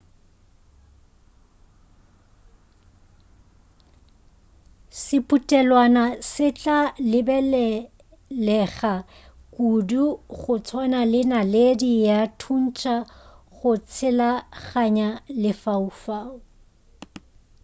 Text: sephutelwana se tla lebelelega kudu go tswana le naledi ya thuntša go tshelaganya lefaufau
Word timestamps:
sephutelwana 5.01 6.03
se 6.31 6.45
tla 6.57 6.79
lebelelega 7.11 8.93
kudu 9.53 10.03
go 10.37 10.53
tswana 10.65 10.99
le 11.11 11.21
naledi 11.31 11.91
ya 12.07 12.19
thuntša 12.39 12.95
go 13.55 13.71
tshelaganya 13.91 15.07
lefaufau 15.41 16.31